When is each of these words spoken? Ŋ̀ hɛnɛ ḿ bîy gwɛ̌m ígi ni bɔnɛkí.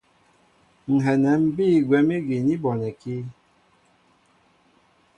Ŋ̀ 0.93 0.97
hɛnɛ 1.05 1.31
ḿ 1.41 1.43
bîy 1.55 1.75
gwɛ̌m 1.87 2.07
ígi 2.17 2.37
ni 2.47 2.55
bɔnɛkí. 2.63 3.15